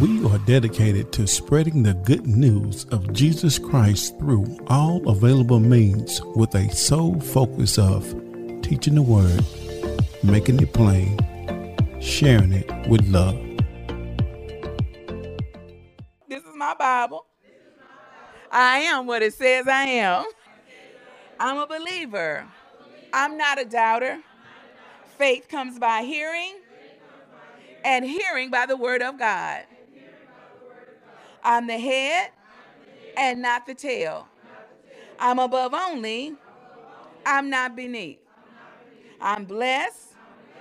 We 0.00 0.24
are 0.24 0.38
dedicated 0.38 1.12
to 1.12 1.26
spreading 1.26 1.82
the 1.82 1.92
good 1.92 2.26
news 2.26 2.86
of 2.86 3.12
Jesus 3.12 3.58
Christ 3.58 4.18
through 4.18 4.58
all 4.68 5.06
available 5.06 5.60
means 5.60 6.22
with 6.34 6.54
a 6.54 6.74
sole 6.74 7.20
focus 7.20 7.78
of 7.78 8.02
teaching 8.62 8.94
the 8.94 9.02
Word, 9.02 9.44
making 10.24 10.60
it 10.60 10.72
plain, 10.72 11.18
sharing 12.00 12.54
it 12.54 12.70
with 12.88 13.06
love. 13.08 13.38
This 16.26 16.42
is 16.42 16.56
my 16.56 16.74
Bible. 16.74 17.26
I 18.50 18.78
am 18.78 19.06
what 19.06 19.22
it 19.22 19.34
says 19.34 19.68
I 19.68 19.82
am. 19.82 20.24
I'm 21.38 21.58
a 21.58 21.66
believer. 21.66 22.46
I'm 23.12 23.36
not 23.36 23.60
a 23.60 23.66
doubter. 23.66 24.20
Faith 25.18 25.48
comes 25.48 25.78
by 25.78 26.02
hearing, 26.02 26.54
and 27.84 28.06
hearing 28.06 28.50
by 28.50 28.64
the 28.64 28.76
word 28.76 29.02
of 29.02 29.18
God. 29.18 29.64
I'm 31.44 31.66
the 31.66 31.78
head 31.78 32.30
and 33.16 33.42
not 33.42 33.66
the 33.66 33.74
tail. 33.74 34.28
I'm 35.18 35.38
above 35.38 35.74
only. 35.74 36.34
I'm 37.24 37.50
not 37.50 37.76
beneath. 37.76 38.18
I'm 39.20 39.44
blessed 39.44 40.14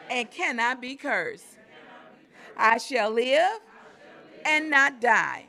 and 0.10 0.30
cannot 0.30 0.82
be 0.82 0.96
cursed. 0.96 1.58
I 2.58 2.78
shall 2.78 3.10
live 3.12 3.60
and 4.46 4.70
not 4.70 5.02
die 5.02 5.46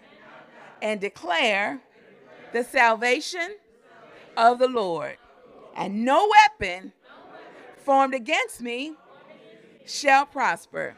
and 0.80 1.00
declare 1.00 1.80
the 2.52 2.64
salvation 2.64 3.56
of 4.36 4.58
the 4.58 4.68
Lord. 4.68 5.16
And 5.76 6.04
no 6.04 6.30
weapon 6.60 6.92
formed 7.78 8.14
against 8.14 8.60
me 8.60 8.94
shall 9.86 10.26
prosper. 10.26 10.96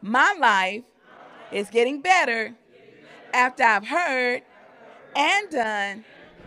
My 0.00 0.34
life 0.38 0.84
is 1.52 1.70
getting 1.70 2.00
better 2.00 2.54
after 3.34 3.64
I've 3.64 3.86
heard 3.86 4.42
and 5.16 5.50
done 5.50 6.04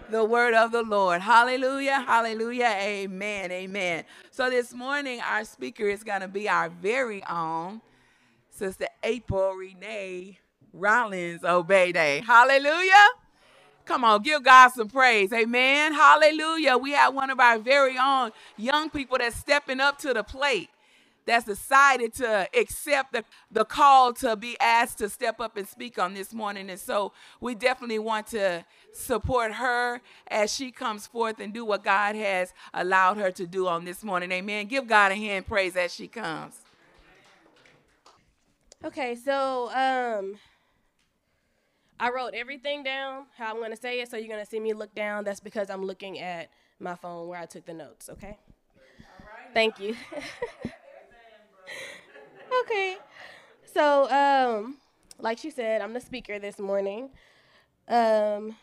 the 0.10 0.24
word 0.24 0.54
of 0.54 0.72
the 0.72 0.84
Lord. 0.84 1.22
Hallelujah, 1.22 2.00
hallelujah, 2.08 2.74
amen, 2.80 3.52
amen. 3.52 4.06
So 4.32 4.50
this 4.50 4.74
morning, 4.74 5.20
our 5.22 5.44
speaker 5.44 5.88
is 5.88 6.04
going 6.04 6.22
to 6.22 6.30
be 6.30 6.48
our 6.48 6.70
very 6.70 7.24
own 7.30 7.82
Sister 8.50 8.88
April 9.04 9.52
Renee 9.54 10.40
Rollins 10.74 11.44
Obey 11.44 11.92
Hallelujah. 12.26 13.08
Come 13.86 14.04
on, 14.04 14.22
give 14.22 14.44
God 14.44 14.70
some 14.70 14.90
praise. 14.90 15.32
Amen. 15.34 15.94
Hallelujah. 15.94 16.78
We 16.78 16.92
have 16.92 17.14
one 17.14 17.30
of 17.30 17.40
our 17.40 17.60
very 17.60 17.98
own 17.98 18.32
young 18.58 18.90
people 18.90 19.18
that's 19.18 19.36
stepping 19.36 19.80
up 19.80 19.98
to 20.00 20.14
the 20.14 20.24
plate 20.24 20.70
that's 21.28 21.46
decided 21.46 22.14
to 22.16 22.48
accept 22.58 23.12
the, 23.12 23.24
the 23.52 23.66
call 23.66 24.14
to 24.14 24.36
be 24.36 24.58
asked 24.60 24.98
to 25.00 25.10
step 25.10 25.40
up 25.40 25.58
and 25.58 25.68
speak 25.68 26.00
on 26.00 26.14
this 26.14 26.34
morning. 26.34 26.70
And 26.70 26.80
so 26.80 27.12
we 27.40 27.54
definitely 27.54 28.00
want 28.00 28.28
to 28.28 28.66
support 28.94 29.54
her 29.54 30.02
as 30.30 30.54
she 30.56 30.72
comes 30.72 31.06
forth 31.06 31.40
and 31.40 31.54
do 31.54 31.66
what 31.66 31.84
God 31.84 32.16
has 32.16 32.54
allowed 32.74 33.18
her 33.18 33.30
to 33.32 33.46
do 33.46 33.68
on 33.68 33.86
this 33.86 34.04
morning. 34.04 34.32
Amen. 34.32 34.66
Give 34.68 34.88
God 34.88 35.12
a 35.12 35.16
hand 35.16 35.46
praise 35.46 35.76
as 35.76 35.94
she 35.94 36.08
comes. 36.08 36.56
Okay, 38.84 39.16
so 39.16 39.70
um 39.74 40.38
I 42.00 42.12
wrote 42.12 42.36
everything 42.36 42.84
down, 42.84 43.26
how 43.38 43.52
I'm 43.52 43.58
going 43.58 43.72
to 43.72 43.78
say 43.78 44.00
it, 44.00 44.10
so 44.10 44.18
you're 44.18 44.28
going 44.28 44.44
to 44.44 44.50
see 44.50 44.60
me 44.60 44.74
look 44.74 44.94
down. 44.94 45.24
That's 45.24 45.40
because 45.40 45.72
I'm 45.72 45.84
looking 45.84 46.20
at 46.20 46.52
my 46.80 46.94
phone 46.94 47.28
where 47.28 47.40
I 47.40 47.48
took 47.48 47.66
the 47.66 47.74
notes, 47.74 48.08
okay? 48.08 48.38
Thank 49.52 49.80
you. 49.80 49.96
okay. 52.62 52.98
So, 53.74 54.10
um, 54.10 54.78
like 55.20 55.38
she 55.38 55.50
said, 55.50 55.82
I'm 55.82 55.94
the 55.94 56.02
speaker 56.02 56.40
this 56.40 56.60
morning. 56.60 57.10
Um, 57.88 58.56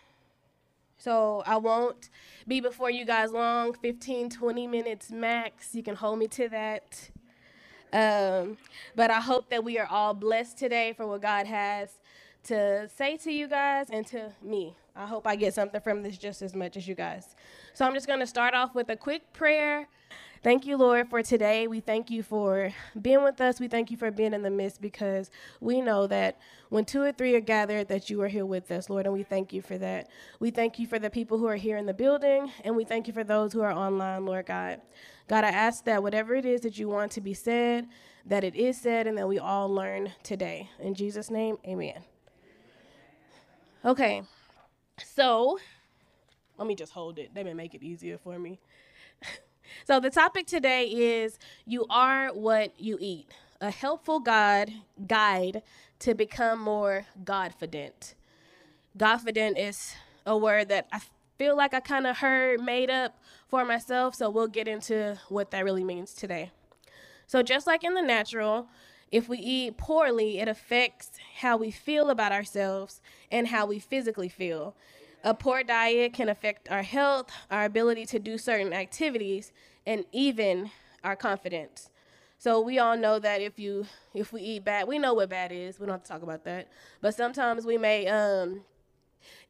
so 0.97 1.43
I 1.47 1.57
won't 1.57 2.09
be 2.47 2.61
before 2.61 2.91
you 2.91 3.05
guys 3.05 3.33
long, 3.33 3.75
15, 3.75 4.31
20 4.31 4.67
minutes 4.67 5.11
max. 5.11 5.75
You 5.75 5.83
can 5.83 5.97
hold 5.97 6.19
me 6.19 6.29
to 6.29 6.49
that. 6.49 7.11
Um, 7.93 8.57
but 8.97 9.11
I 9.11 9.21
hope 9.21 9.51
that 9.51 9.63
we 9.63 9.79
are 9.79 9.87
all 9.87 10.15
blessed 10.15 10.59
today 10.59 10.95
for 10.97 11.07
what 11.07 11.23
God 11.23 11.47
has 11.47 11.91
to 12.45 12.89
say 12.89 13.17
to 13.19 13.31
you 13.31 13.49
guys 13.49 13.89
and 13.91 14.07
to 14.09 14.33
me. 14.43 14.75
I 14.97 15.07
hope 15.07 15.27
I 15.27 15.37
get 15.37 15.55
something 15.55 15.81
from 15.81 16.03
this 16.03 16.17
just 16.19 16.43
as 16.43 16.55
much 16.55 16.77
as 16.77 16.87
you 16.87 16.95
guys. 16.95 17.35
So 17.73 17.85
I'm 17.85 17.95
just 17.95 18.07
going 18.07 18.21
to 18.21 18.27
start 18.27 18.55
off 18.55 18.75
with 18.75 18.89
a 18.91 18.97
quick 18.97 19.33
prayer 19.33 19.89
Thank 20.45 20.67
you, 20.67 20.77
Lord, 20.77 21.09
for 21.09 21.23
today. 21.23 21.67
We 21.69 21.81
thank 21.81 22.11
you 22.11 22.23
for 22.23 22.71
being 23.01 23.25
with 23.25 23.41
us. 23.41 23.61
We 23.61 23.67
thank 23.67 23.91
you 23.91 23.97
for 23.97 24.11
being 24.11 24.35
in 24.35 24.43
the 24.43 24.51
midst 24.51 24.79
because 24.79 25.31
we 25.59 25.81
know 25.81 26.07
that 26.09 26.39
when 26.69 26.85
two 26.85 27.01
or 27.01 27.13
three 27.13 27.35
are 27.35 27.41
gathered, 27.41 27.89
that 27.89 28.11
you 28.11 28.21
are 28.21 28.29
here 28.29 28.45
with 28.45 28.71
us, 28.71 28.91
Lord, 28.91 29.07
and 29.07 29.15
we 29.15 29.23
thank 29.23 29.55
you 29.55 29.63
for 29.63 29.79
that. 29.79 30.11
We 30.41 30.51
thank 30.51 30.79
you 30.79 30.87
for 30.87 30.99
the 30.99 31.09
people 31.09 31.39
who 31.39 31.47
are 31.47 31.57
here 31.57 31.79
in 31.79 31.87
the 31.87 31.95
building, 31.95 32.53
and 32.63 32.77
we 32.77 32.85
thank 32.85 33.07
you 33.07 33.15
for 33.15 33.25
those 33.25 33.55
who 33.55 33.63
are 33.63 33.73
online, 33.73 34.27
Lord 34.27 34.45
God. 34.45 34.83
God, 35.29 35.45
I 35.45 35.49
ask 35.49 35.83
that 35.87 36.03
whatever 36.03 36.35
it 36.35 36.45
is 36.45 36.61
that 36.61 36.79
you 36.79 36.91
want 36.91 37.11
to 37.13 37.23
be 37.23 37.33
said, 37.33 37.87
that 38.27 38.45
it 38.45 38.55
is 38.55 38.79
said, 38.79 39.07
and 39.07 39.17
that 39.17 39.27
we 39.27 39.39
all 39.39 39.71
learn 39.71 40.13
today. 40.23 40.69
In 40.79 40.95
Jesus' 40.95 41.31
name, 41.31 41.57
amen. 41.67 42.05
Okay, 43.83 44.25
so 45.03 45.59
let 46.59 46.69
me 46.69 46.75
just 46.75 46.93
hold 46.93 47.19
it. 47.19 47.35
They 47.35 47.43
may 47.43 47.55
make 47.55 47.75
it 47.75 47.83
easier 47.83 48.19
for 48.19 48.39
me. 48.39 48.61
So, 49.87 49.99
the 49.99 50.11
topic 50.11 50.47
today 50.47 50.87
is 50.87 51.39
You 51.67 51.87
Are 51.91 52.29
What 52.29 52.79
You 52.79 52.99
Eat, 53.01 53.29
a 53.61 53.71
helpful 53.71 54.21
God 54.21 54.71
guide 55.07 55.63
to 56.01 56.15
become 56.15 56.61
more 56.61 57.07
Godfident. 57.25 58.15
Godfident 58.97 59.59
is 59.59 59.95
a 60.27 60.37
word 60.37 60.69
that 60.69 60.87
I 60.93 61.01
feel 61.39 61.57
like 61.57 61.75
I 61.75 61.81
kind 61.81 62.07
of 62.07 62.19
heard 62.19 62.61
made 62.61 62.91
up 62.91 63.19
for 63.49 63.65
myself, 63.65 64.15
so 64.15 64.31
we'll 64.31 64.49
get 64.49 64.69
into 64.69 65.19
what 65.29 65.51
that 65.51 65.65
really 65.65 65.85
means 65.85 66.13
today. 66.13 66.51
So, 67.27 67.43
just 67.43 67.67
like 67.67 67.85
in 67.85 67.95
the 67.95 68.03
natural, 68.03 68.69
if 69.11 69.29
we 69.29 69.39
eat 69.39 69.77
poorly, 69.77 70.39
it 70.39 70.49
affects 70.49 71.13
how 71.41 71.57
we 71.57 71.71
feel 71.71 72.11
about 72.11 72.33
ourselves 72.33 73.01
and 73.31 73.49
how 73.49 73.67
we 73.67 73.79
physically 73.79 74.29
feel. 74.29 74.75
A 75.23 75.35
poor 75.35 75.63
diet 75.63 76.13
can 76.13 76.29
affect 76.29 76.71
our 76.71 76.83
health, 76.83 77.31
our 77.51 77.65
ability 77.65 78.07
to 78.07 78.19
do 78.19 78.37
certain 78.39 78.73
activities, 78.73 79.53
and 79.87 80.05
even 80.13 80.71
our 81.03 81.17
confidence. 81.17 81.91
So 82.39 82.61
we 82.61 82.79
all 82.79 82.97
know 82.97 83.19
that 83.19 83.41
if 83.41 83.59
you 83.59 83.87
if 84.13 84.33
we 84.33 84.43
eat 84.43 84.65
bad, 84.65 84.87
we 84.87 84.99
know 84.99 85.15
what 85.15 85.31
bad 85.31 85.51
is. 85.53 85.81
We 85.81 85.87
don't 85.87 85.95
have 85.95 86.03
to 86.03 86.09
talk 86.09 86.23
about 86.23 86.45
that. 86.45 86.69
But 87.01 87.15
sometimes 87.15 87.65
we 87.65 87.79
may 87.79 88.07
um, 88.09 88.63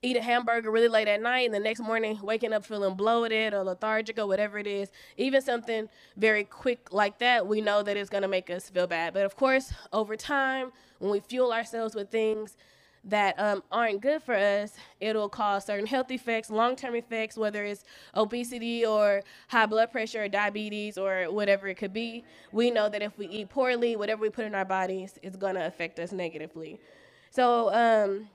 eat 0.04 0.16
a 0.16 0.22
hamburger 0.22 0.70
really 0.70 0.88
late 0.88 1.09
at 1.09 1.20
night 1.20 1.47
and 1.47 1.54
the 1.54 1.59
next 1.59 1.81
morning 1.81 2.19
waking 2.22 2.53
up 2.53 2.65
feeling 2.65 2.94
bloated 2.94 3.54
or 3.54 3.65
lethargic 3.65 4.19
or 4.19 4.26
whatever 4.26 4.59
it 4.59 4.66
is. 4.66 4.91
Even 5.16 5.41
something 5.41 5.88
very 6.16 6.44
quick 6.44 6.92
like 6.92 7.19
that, 7.19 7.47
we 7.47 7.60
know 7.60 7.82
that 7.82 7.97
it's 7.97 8.10
going 8.10 8.22
to 8.22 8.28
make 8.28 8.50
us 8.50 8.69
feel 8.69 8.87
bad. 8.87 9.14
But 9.14 9.25
of 9.25 9.34
course, 9.37 9.72
over 9.93 10.14
time, 10.16 10.72
when 10.98 11.10
we 11.10 11.20
fuel 11.20 11.53
ourselves 11.53 11.94
with 11.94 12.10
things 12.10 12.56
that 13.06 13.38
um, 13.38 13.62
aren't 13.70 14.00
good 14.00 14.22
for 14.22 14.34
us, 14.34 14.72
it'll 15.00 15.28
cause 15.28 15.66
certain 15.66 15.87
health 15.87 16.10
effects, 16.10 16.50
long 16.50 16.76
term 16.76 16.94
effects, 16.94 17.37
whether 17.37 17.64
it's 17.64 17.84
obesity 18.14 18.84
or 18.84 19.22
high 19.48 19.66
blood 19.66 19.91
pressure 19.91 20.25
or 20.25 20.28
diabetes 20.28 20.97
or 20.98 21.25
whatever 21.31 21.69
it 21.69 21.76
could 21.76 21.93
be. 21.93 22.25
We 22.53 22.70
know 22.70 22.88
that 22.88 23.03
if 23.03 23.16
we 23.19 23.26
eat 23.28 23.48
poorly, 23.48 23.97
whatever 23.97 24.22
we 24.22 24.31
put 24.31 24.44
in 24.44 24.54
our 24.54 24.64
bodies 24.64 25.19
is 25.22 25.37
going 25.37 25.54
to 25.54 25.66
affect 25.66 25.98
us 25.98 26.12
negatively. 26.12 26.81
So, 27.31 27.72
um, 27.75 28.28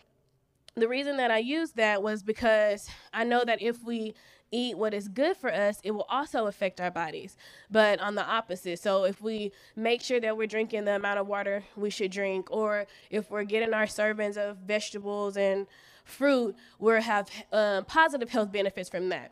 the 0.79 0.87
reason 0.87 1.17
that 1.17 1.31
I 1.31 1.37
used 1.39 1.75
that 1.75 2.03
was 2.03 2.23
because 2.23 2.89
I 3.13 3.23
know 3.23 3.43
that 3.45 3.61
if 3.61 3.83
we 3.83 4.13
eat 4.51 4.77
what 4.77 4.93
is 4.93 5.07
good 5.07 5.37
for 5.37 5.53
us, 5.53 5.79
it 5.83 5.91
will 5.91 6.07
also 6.09 6.47
affect 6.47 6.81
our 6.81 6.91
bodies. 6.91 7.37
But 7.69 7.99
on 7.99 8.15
the 8.15 8.25
opposite, 8.25 8.79
so 8.79 9.03
if 9.03 9.21
we 9.21 9.51
make 9.75 10.01
sure 10.01 10.19
that 10.19 10.35
we're 10.35 10.47
drinking 10.47 10.85
the 10.85 10.95
amount 10.95 11.19
of 11.19 11.27
water 11.27 11.63
we 11.75 11.89
should 11.89 12.11
drink, 12.11 12.49
or 12.51 12.85
if 13.09 13.29
we're 13.29 13.43
getting 13.43 13.73
our 13.73 13.85
servings 13.85 14.37
of 14.37 14.57
vegetables 14.57 15.37
and 15.37 15.67
fruit, 16.03 16.55
we'll 16.79 17.01
have 17.01 17.29
um, 17.51 17.85
positive 17.85 18.29
health 18.29 18.51
benefits 18.51 18.89
from 18.89 19.09
that. 19.09 19.31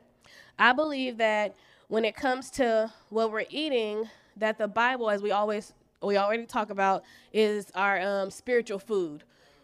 I 0.59 0.73
believe 0.73 1.17
that 1.17 1.55
when 1.87 2.05
it 2.05 2.15
comes 2.15 2.49
to 2.51 2.91
what 3.09 3.31
we're 3.31 3.45
eating, 3.49 4.09
that 4.35 4.57
the 4.57 4.67
Bible, 4.67 5.09
as 5.09 5.21
we 5.21 5.31
always 5.31 5.73
we 6.01 6.15
already 6.17 6.45
talk 6.45 6.69
about, 6.69 7.03
is 7.33 7.71
our 7.73 7.99
um, 7.99 8.29
spiritual 8.29 8.77
food. 8.77 9.23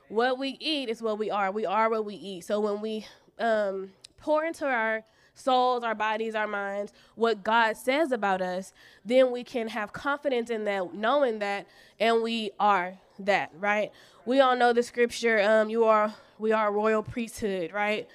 What 0.09 0.37
we 0.37 0.57
eat 0.59 0.89
is 0.89 1.01
what 1.01 1.17
we 1.17 1.31
are. 1.31 1.51
We 1.51 1.65
are 1.65 1.89
what 1.89 2.05
we 2.05 2.15
eat. 2.15 2.45
So 2.45 2.59
when 2.59 2.81
we 2.81 3.05
um, 3.39 3.91
pour 4.17 4.45
into 4.45 4.65
our 4.65 5.03
souls, 5.35 5.83
our 5.83 5.95
bodies, 5.95 6.35
our 6.35 6.47
minds, 6.47 6.93
what 7.15 7.43
God 7.43 7.77
says 7.77 8.11
about 8.11 8.41
us, 8.41 8.73
then 9.03 9.31
we 9.31 9.43
can 9.43 9.67
have 9.69 9.93
confidence 9.93 10.49
in 10.49 10.65
that, 10.65 10.93
knowing 10.93 11.39
that, 11.39 11.67
and 11.99 12.21
we 12.21 12.51
are 12.59 12.99
that, 13.19 13.51
right? 13.59 13.91
We 14.25 14.39
all 14.39 14.55
know 14.55 14.73
the 14.73 14.83
scripture, 14.83 15.41
um, 15.41 15.69
you 15.69 15.85
are 15.85 16.13
we 16.39 16.51
are 16.51 16.71
royal 16.71 17.03
priesthood, 17.03 17.71
right? 17.71 18.07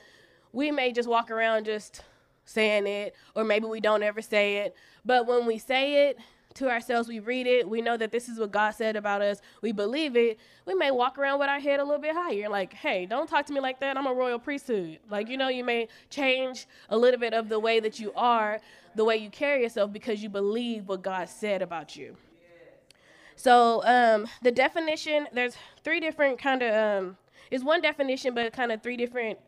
We 0.52 0.70
may 0.70 0.92
just 0.92 1.08
walk 1.08 1.30
around 1.30 1.64
just 1.64 2.02
saying 2.44 2.86
it, 2.86 3.14
or 3.34 3.44
maybe 3.44 3.66
we 3.66 3.80
don't 3.80 4.02
ever 4.02 4.22
say 4.22 4.58
it, 4.58 4.74
but 5.04 5.26
when 5.26 5.46
we 5.46 5.58
say 5.58 6.08
it, 6.08 6.18
to 6.58 6.68
ourselves, 6.68 7.08
we 7.08 7.20
read 7.20 7.46
it, 7.46 7.68
we 7.68 7.80
know 7.80 7.96
that 7.96 8.12
this 8.12 8.28
is 8.28 8.38
what 8.38 8.52
God 8.52 8.72
said 8.72 8.96
about 8.96 9.22
us, 9.22 9.40
we 9.62 9.72
believe 9.72 10.16
it, 10.16 10.38
we 10.66 10.74
may 10.74 10.90
walk 10.90 11.18
around 11.18 11.38
with 11.38 11.48
our 11.48 11.60
head 11.60 11.80
a 11.80 11.84
little 11.84 12.00
bit 12.00 12.14
higher. 12.14 12.48
Like, 12.48 12.72
hey, 12.74 13.06
don't 13.06 13.28
talk 13.28 13.46
to 13.46 13.52
me 13.52 13.60
like 13.60 13.80
that. 13.80 13.96
I'm 13.96 14.06
a 14.06 14.12
royal 14.12 14.38
priesthood. 14.38 14.98
Like, 15.10 15.28
you 15.28 15.36
know, 15.36 15.48
you 15.48 15.64
may 15.64 15.88
change 16.10 16.66
a 16.90 16.96
little 16.96 17.18
bit 17.18 17.32
of 17.32 17.48
the 17.48 17.58
way 17.58 17.80
that 17.80 17.98
you 17.98 18.12
are, 18.14 18.60
the 18.94 19.04
way 19.04 19.16
you 19.16 19.30
carry 19.30 19.62
yourself 19.62 19.92
because 19.92 20.22
you 20.22 20.28
believe 20.28 20.88
what 20.88 21.02
God 21.02 21.28
said 21.28 21.62
about 21.62 21.96
you. 21.96 22.16
So 23.36 23.84
um, 23.84 24.26
the 24.42 24.50
definition, 24.50 25.28
there's 25.32 25.56
three 25.84 26.00
different 26.00 26.40
kind 26.40 26.62
of, 26.62 26.74
um, 26.74 27.16
it's 27.50 27.62
one 27.62 27.80
definition, 27.80 28.34
but 28.34 28.52
kind 28.52 28.72
of 28.72 28.82
three 28.82 28.96
different 28.96 29.38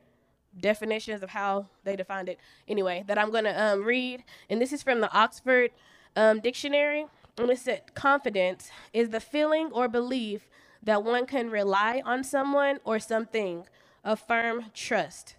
definitions 0.58 1.22
of 1.22 1.30
how 1.30 1.66
they 1.84 1.96
defined 1.96 2.28
it. 2.28 2.38
Anyway, 2.68 3.04
that 3.08 3.18
I'm 3.18 3.30
going 3.30 3.44
to 3.44 3.62
um, 3.62 3.82
read, 3.82 4.24
and 4.48 4.60
this 4.60 4.72
is 4.72 4.82
from 4.82 5.00
the 5.00 5.12
Oxford 5.12 5.70
um, 6.16 6.40
Dictionary. 6.40 7.06
And 7.38 7.50
it 7.50 7.58
said, 7.58 7.94
confidence 7.94 8.70
is 8.92 9.10
the 9.10 9.20
feeling 9.20 9.70
or 9.72 9.88
belief 9.88 10.48
that 10.82 11.04
one 11.04 11.26
can 11.26 11.50
rely 11.50 12.02
on 12.04 12.24
someone 12.24 12.80
or 12.84 12.98
something, 12.98 13.64
a 14.04 14.16
firm 14.16 14.66
trust. 14.74 15.36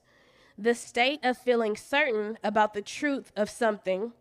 The 0.58 0.76
state 0.76 1.20
of 1.24 1.38
feeling 1.38 1.76
certain 1.76 2.38
about 2.44 2.74
the 2.74 2.82
truth 2.82 3.32
of 3.36 3.50
something, 3.50 4.14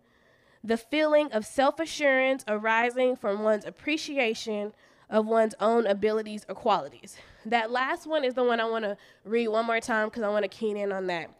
the 0.65 0.77
feeling 0.77 1.31
of 1.33 1.47
self 1.47 1.79
assurance 1.81 2.45
arising 2.49 3.17
from 3.17 3.43
one's 3.43 3.65
appreciation 3.65 4.73
of 5.09 5.27
one's 5.27 5.55
own 5.61 5.87
abilities 5.87 6.47
or 6.49 6.55
qualities. 6.55 7.17
That 7.45 7.71
last 7.71 8.07
one 8.07 8.25
is 8.25 8.35
the 8.35 8.45
one 8.45 8.61
I 8.61 8.65
want 8.65 8.85
to 8.85 8.97
read 9.25 9.49
one 9.49 9.67
more 9.67 9.81
time 9.81 10.09
because 10.09 10.23
I 10.23 10.29
want 10.29 10.45
to 10.45 10.49
keen 10.49 10.77
in 10.77 10.93
on 10.93 11.07
that. 11.09 11.31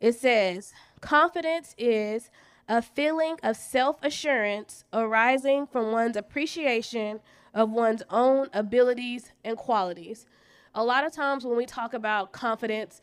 It 0.00 0.14
says, 0.14 0.72
Confidence 1.00 1.74
is 1.78 2.30
a 2.68 2.82
feeling 2.82 3.36
of 3.42 3.56
self 3.56 4.02
assurance 4.02 4.84
arising 4.92 5.66
from 5.66 5.90
one's 5.90 6.16
appreciation 6.16 7.20
of 7.54 7.70
one's 7.70 8.02
own 8.10 8.48
abilities 8.52 9.32
and 9.44 9.56
qualities. 9.56 10.26
A 10.74 10.84
lot 10.84 11.04
of 11.04 11.12
times 11.12 11.44
when 11.44 11.56
we 11.56 11.66
talk 11.66 11.94
about 11.94 12.32
confidence, 12.32 13.00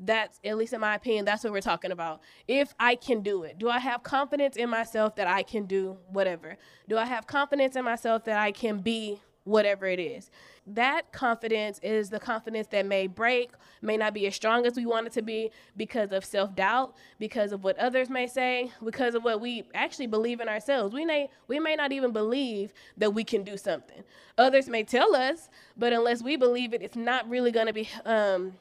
that's 0.00 0.38
at 0.44 0.56
least 0.56 0.72
in 0.72 0.80
my 0.80 0.94
opinion 0.94 1.24
that's 1.24 1.42
what 1.42 1.52
we're 1.52 1.60
talking 1.60 1.90
about 1.90 2.20
if 2.46 2.72
i 2.78 2.94
can 2.94 3.20
do 3.20 3.42
it 3.42 3.58
do 3.58 3.68
i 3.68 3.78
have 3.78 4.02
confidence 4.02 4.56
in 4.56 4.70
myself 4.70 5.16
that 5.16 5.26
i 5.26 5.42
can 5.42 5.64
do 5.64 5.96
whatever 6.12 6.56
do 6.88 6.96
i 6.96 7.04
have 7.04 7.26
confidence 7.26 7.74
in 7.74 7.84
myself 7.84 8.24
that 8.24 8.38
i 8.38 8.52
can 8.52 8.78
be 8.78 9.20
whatever 9.48 9.86
it 9.86 9.98
is. 9.98 10.30
That 10.66 11.10
confidence 11.12 11.80
is 11.82 12.10
the 12.10 12.20
confidence 12.20 12.66
that 12.68 12.84
may 12.84 13.06
break, 13.06 13.52
may 13.80 13.96
not 13.96 14.12
be 14.12 14.26
as 14.26 14.34
strong 14.34 14.66
as 14.66 14.76
we 14.76 14.84
want 14.84 15.06
it 15.06 15.12
to 15.14 15.22
be 15.22 15.50
because 15.76 16.12
of 16.12 16.24
self 16.24 16.54
doubt, 16.54 16.94
because 17.18 17.52
of 17.52 17.64
what 17.64 17.78
others 17.78 18.10
may 18.10 18.26
say, 18.26 18.70
because 18.84 19.14
of 19.14 19.24
what 19.24 19.40
we 19.40 19.64
actually 19.74 20.06
believe 20.06 20.40
in 20.40 20.48
ourselves. 20.48 20.94
We 20.94 21.06
may 21.06 21.30
we 21.48 21.58
may 21.58 21.74
not 21.74 21.92
even 21.92 22.12
believe 22.12 22.74
that 22.98 23.14
we 23.14 23.24
can 23.24 23.42
do 23.42 23.56
something. 23.56 24.04
Others 24.36 24.68
may 24.68 24.84
tell 24.84 25.16
us, 25.16 25.48
but 25.76 25.92
unless 25.92 26.22
we 26.22 26.36
believe 26.36 26.74
it, 26.74 26.82
it's 26.82 26.96
not 26.96 27.28
really 27.28 27.50
going 27.50 27.66
to 27.66 27.72
be 27.72 27.88
um, 28.04 28.52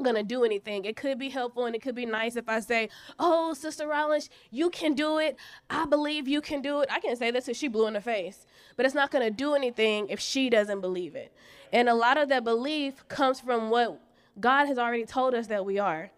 gonna 0.00 0.22
do 0.22 0.44
anything. 0.44 0.84
It 0.84 0.96
could 0.96 1.18
be 1.18 1.28
helpful 1.28 1.66
and 1.66 1.74
it 1.74 1.82
could 1.82 1.94
be 1.94 2.06
nice 2.06 2.36
if 2.36 2.48
I 2.48 2.60
say, 2.60 2.88
"Oh, 3.18 3.54
Sister 3.54 3.86
Rollins, 3.86 4.30
you 4.50 4.70
can 4.70 4.94
do 4.94 5.18
it. 5.18 5.36
I 5.68 5.84
believe 5.86 6.26
you 6.28 6.40
can 6.40 6.62
do 6.62 6.80
it." 6.80 6.88
I 6.90 7.00
can 7.00 7.16
say 7.16 7.30
this 7.30 7.48
if 7.48 7.56
she 7.56 7.68
blue 7.68 7.86
in 7.86 7.94
the 7.94 8.00
face, 8.00 8.46
but 8.76 8.86
it's 8.86 8.94
not 8.94 9.10
gonna 9.10 9.30
do 9.30 9.54
anything 9.54 10.08
if 10.08 10.20
she 10.20 10.48
doesn't 10.50 10.80
believe 10.80 11.14
it. 11.14 11.32
And 11.72 11.88
a 11.88 11.94
lot 11.94 12.16
of 12.16 12.28
that 12.30 12.44
belief 12.44 13.06
comes 13.08 13.40
from 13.40 13.70
what 13.70 14.00
God 14.40 14.66
has 14.66 14.78
already 14.78 15.04
told 15.04 15.34
us 15.34 15.46
that 15.48 15.64
we 15.64 15.78
are. 15.78 16.10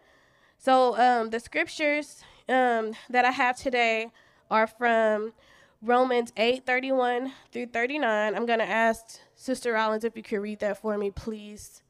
So 0.58 0.96
um, 0.98 1.30
the 1.30 1.40
scriptures 1.40 2.22
um, 2.48 2.94
that 3.10 3.24
I 3.24 3.30
have 3.30 3.56
today 3.56 4.10
are 4.50 4.66
from 4.66 5.32
Romans 5.82 6.32
8 6.36 6.64
31 6.64 7.32
through 7.52 7.66
39. 7.66 8.34
I'm 8.34 8.46
gonna 8.46 8.64
ask 8.64 9.20
Sister 9.34 9.72
Rollins 9.72 10.04
if 10.04 10.16
you 10.16 10.22
could 10.22 10.40
read 10.40 10.60
that 10.60 10.78
for 10.80 10.96
me, 10.96 11.10
please. 11.10 11.83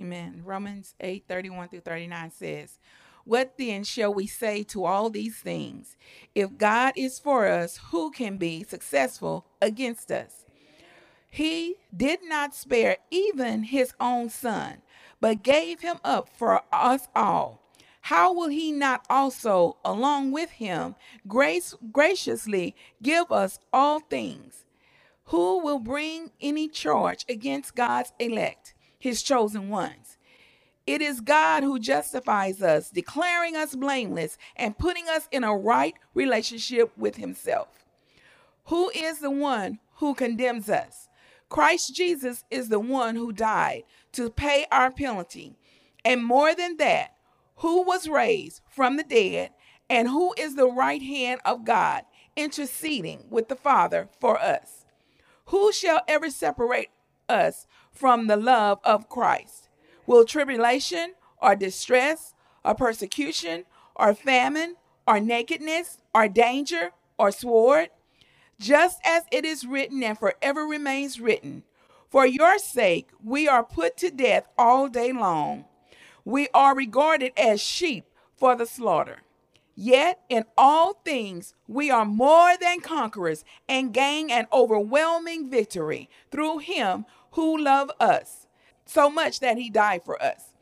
Amen. 0.00 0.42
Romans 0.44 0.94
8 1.00 1.24
31 1.28 1.68
through 1.70 1.80
39 1.80 2.30
says, 2.32 2.78
What 3.24 3.54
then 3.58 3.84
shall 3.84 4.12
we 4.14 4.26
say 4.26 4.62
to 4.64 4.84
all 4.84 5.10
these 5.10 5.36
things? 5.38 5.96
If 6.34 6.58
God 6.58 6.94
is 6.96 7.18
for 7.18 7.46
us, 7.48 7.80
who 7.90 8.10
can 8.10 8.38
be 8.38 8.64
successful 8.64 9.46
against 9.62 10.10
us? 10.10 10.44
He 11.30 11.76
did 11.96 12.20
not 12.24 12.54
spare 12.54 12.98
even 13.10 13.64
his 13.64 13.94
own 14.00 14.30
son, 14.30 14.78
but 15.20 15.42
gave 15.42 15.80
him 15.80 15.98
up 16.04 16.28
for 16.28 16.62
us 16.72 17.08
all. 17.16 17.62
How 18.02 18.32
will 18.32 18.48
he 18.48 18.72
not 18.72 19.06
also, 19.10 19.78
along 19.84 20.32
with 20.32 20.50
him, 20.52 20.96
grace 21.28 21.74
graciously 21.92 22.74
give 23.02 23.32
us 23.32 23.60
all 23.72 24.00
things? 24.00 24.64
Who 25.26 25.62
will 25.62 25.80
bring 25.80 26.32
any 26.40 26.68
charge 26.68 27.26
against 27.28 27.76
God's 27.76 28.12
elect? 28.20 28.74
His 29.06 29.22
chosen 29.22 29.68
ones. 29.68 30.18
It 30.84 31.00
is 31.00 31.20
God 31.20 31.62
who 31.62 31.78
justifies 31.78 32.60
us, 32.60 32.90
declaring 32.90 33.54
us 33.54 33.76
blameless 33.76 34.36
and 34.56 34.76
putting 34.76 35.08
us 35.08 35.28
in 35.30 35.44
a 35.44 35.56
right 35.56 35.94
relationship 36.12 36.90
with 36.98 37.16
himself. 37.16 37.86
Who 38.64 38.90
is 38.90 39.20
the 39.20 39.30
one 39.30 39.78
who 39.98 40.12
condemns 40.14 40.68
us? 40.68 41.08
Christ 41.48 41.94
Jesus 41.94 42.42
is 42.50 42.68
the 42.68 42.80
one 42.80 43.14
who 43.14 43.32
died 43.32 43.84
to 44.12 44.28
pay 44.28 44.66
our 44.72 44.90
penalty. 44.90 45.54
And 46.04 46.24
more 46.24 46.52
than 46.52 46.76
that, 46.78 47.12
who 47.58 47.82
was 47.82 48.08
raised 48.08 48.60
from 48.68 48.96
the 48.96 49.04
dead 49.04 49.50
and 49.88 50.08
who 50.08 50.34
is 50.36 50.56
the 50.56 50.68
right 50.68 51.02
hand 51.02 51.40
of 51.44 51.64
God, 51.64 52.02
interceding 52.34 53.26
with 53.30 53.46
the 53.46 53.54
Father 53.54 54.08
for 54.18 54.36
us. 54.40 54.84
Who 55.46 55.72
shall 55.72 56.00
ever 56.08 56.28
separate 56.28 56.90
us 57.28 57.68
from 57.96 58.26
the 58.26 58.36
love 58.36 58.78
of 58.84 59.08
Christ? 59.08 59.68
Will 60.06 60.24
tribulation 60.24 61.14
or 61.40 61.56
distress 61.56 62.34
or 62.64 62.74
persecution 62.74 63.64
or 63.94 64.14
famine 64.14 64.76
or 65.06 65.18
nakedness 65.20 65.98
or 66.14 66.28
danger 66.28 66.90
or 67.18 67.30
sword? 67.30 67.88
Just 68.58 69.00
as 69.04 69.24
it 69.30 69.44
is 69.44 69.66
written 69.66 70.02
and 70.02 70.18
forever 70.18 70.64
remains 70.64 71.20
written, 71.20 71.62
for 72.08 72.26
your 72.26 72.58
sake 72.58 73.10
we 73.22 73.48
are 73.48 73.64
put 73.64 73.96
to 73.98 74.10
death 74.10 74.48
all 74.56 74.88
day 74.88 75.12
long. 75.12 75.64
We 76.24 76.48
are 76.54 76.74
regarded 76.74 77.32
as 77.36 77.60
sheep 77.60 78.06
for 78.36 78.56
the 78.56 78.66
slaughter. 78.66 79.18
Yet 79.78 80.20
in 80.30 80.44
all 80.56 80.94
things 81.04 81.54
we 81.68 81.90
are 81.90 82.06
more 82.06 82.56
than 82.56 82.80
conquerors 82.80 83.44
and 83.68 83.92
gain 83.92 84.30
an 84.30 84.46
overwhelming 84.50 85.50
victory 85.50 86.08
through 86.30 86.58
him 86.58 87.04
who 87.36 87.56
love 87.56 87.90
us 88.00 88.46
so 88.86 89.08
much 89.08 89.40
that 89.40 89.58
he 89.58 89.70
died 89.70 90.02
for 90.04 90.20
us. 90.22 90.54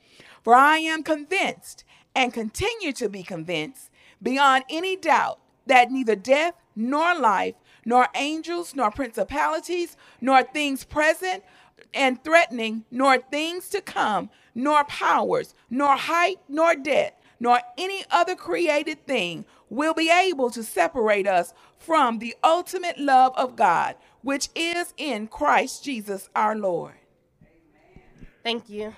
For 0.43 0.55
I 0.55 0.79
am 0.79 1.03
convinced 1.03 1.85
and 2.15 2.33
continue 2.33 2.93
to 2.93 3.09
be 3.09 3.23
convinced 3.23 3.91
beyond 4.23 4.65
any 4.69 4.97
doubt 4.97 5.39
that 5.67 5.91
neither 5.91 6.17
death 6.17 6.55
nor 6.77 7.15
life, 7.15 7.55
nor 7.85 8.09
angels, 8.15 8.75
nor 8.75 8.91
principalities, 8.91 9.97
nor 10.21 10.43
things 10.43 10.85
present 10.85 11.43
and 11.93 12.23
threatening, 12.25 12.85
nor 12.91 13.19
things 13.19 13.69
to 13.69 13.81
come, 13.81 14.31
nor 14.55 14.85
powers, 14.85 15.55
nor 15.71 15.97
height, 15.97 16.39
nor 16.49 16.75
depth, 16.75 17.21
nor 17.39 17.61
any 17.79 18.05
other 18.11 18.35
created 18.35 19.07
thing 19.07 19.45
will 19.71 19.95
be 19.95 20.11
able 20.11 20.51
to 20.51 20.63
separate 20.63 21.27
us 21.27 21.53
from 21.79 22.19
the 22.19 22.35
ultimate 22.43 22.99
love 22.99 23.33
of 23.37 23.57
God, 23.57 23.97
which 24.25 24.49
is 24.57 24.95
in 24.97 25.29
Christ 25.29 25.85
Jesus 25.85 26.31
our 26.35 26.57
Lord. 26.57 26.95
Thank 28.43 28.69
you. 28.69 28.95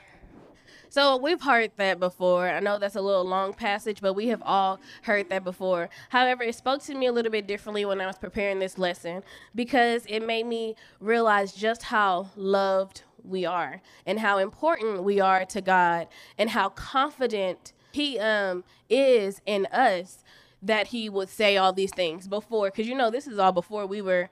So 0.89 1.17
we've 1.19 1.43
heard 1.43 1.73
that 1.77 2.01
before. 2.01 2.49
I 2.49 2.61
know 2.61 2.79
that's 2.79 2.97
a 2.97 3.03
little 3.03 3.25
long 3.27 3.53
passage, 3.53 4.01
but 4.01 4.15
we 4.15 4.29
have 4.29 4.43
all 4.43 4.81
heard 5.03 5.29
that 5.29 5.45
before. 5.45 5.91
However, 6.11 6.43
it 6.45 6.55
spoke 6.55 6.83
to 6.85 6.95
me 6.95 7.07
a 7.07 7.13
little 7.13 7.33
bit 7.33 7.47
differently 7.47 7.85
when 7.85 8.01
I 8.01 8.07
was 8.07 8.17
preparing 8.17 8.61
this 8.61 8.79
lesson 8.79 9.23
because 9.55 10.07
it 10.09 10.27
made 10.27 10.47
me 10.47 10.77
realize 11.01 11.53
just 11.53 11.83
how 11.83 12.31
loved 12.37 13.03
we 13.23 13.45
are 13.45 13.83
and 14.07 14.21
how 14.21 14.39
important 14.39 15.03
we 15.03 15.21
are 15.21 15.45
to 15.47 15.61
God 15.61 16.09
and 16.39 16.51
how 16.51 16.71
confident 16.71 17.73
He 17.93 18.19
um, 18.19 18.65
is 18.89 19.43
in 19.45 19.67
us 19.67 20.25
that 20.63 20.89
He 20.89 21.09
would 21.11 21.29
say 21.29 21.57
all 21.57 21.73
these 21.73 21.93
things 21.93 22.29
before. 22.29 22.71
Because 22.71 22.89
you 22.89 22.95
know, 22.95 23.11
this 23.11 23.27
is 23.27 23.39
all 23.39 23.53
before 23.53 23.87
we 23.87 24.01
were 24.01 24.31